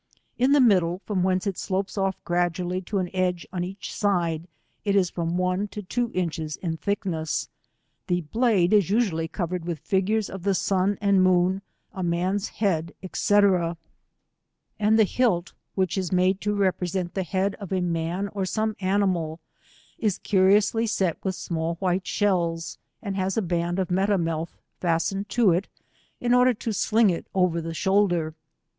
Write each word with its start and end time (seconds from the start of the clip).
In 0.39 0.51
the 0.51 0.59
middle, 0.59 0.99
from 1.05 1.21
whence 1.21 1.45
it 1.45 1.59
slopes 1.59 1.95
off 1.95 2.17
gradually 2.23 2.81
to 2.81 2.97
an 2.97 3.11
edge 3.13 3.45
on 3.53 3.63
each 3.63 3.93
side, 3.93 4.47
it 4.83 4.95
is 4.95 5.11
from 5.11 5.37
one 5.37 5.67
to 5.67 5.83
two 5.83 6.09
inches 6.15 6.55
in 6.57 6.77
thickness. 6.77 7.49
This 8.07 8.21
blade 8.21 8.73
is 8.73 8.89
usually 8.89 9.27
covered 9.27 9.63
with 9.65 9.77
figures 9.77 10.27
jof 10.27 10.41
the 10.41 10.55
sun 10.55 10.97
and 11.01 11.21
moon, 11.21 11.61
a 11.93 12.01
man^s 12.01 12.47
head, 12.49 12.95
&c, 13.13 13.35
and 14.79 14.97
the 14.97 15.03
hilt, 15.03 15.53
which 15.75 15.99
is 15.99 16.11
made 16.11 16.41
to 16.41 16.55
represent 16.55 17.13
the 17.13 17.21
head 17.21 17.53
of 17.59 17.71
a 17.71 17.79
man 17.79 18.27
or 18.29 18.43
some 18.43 18.75
animal, 18.81 19.39
is 19.99 20.17
curiously 20.17 20.87
set 20.87 21.23
with 21.23 21.35
amall 21.35 21.77
white 21.77 22.07
shells, 22.07 22.79
and 23.03 23.15
has 23.17 23.37
a 23.37 23.39
band 23.43 23.77
of 23.77 23.89
metameltk 23.89 24.47
09 24.47 24.47
fastened 24.79 25.37
lo 25.37 25.51
it 25.51 25.67
in 26.19 26.33
order 26.33 26.55
to 26.55 26.71
sliug 26.71 27.11
it 27.11 27.27
over 27.35 27.61
the 27.61 27.69
ahoulder. 27.75 28.33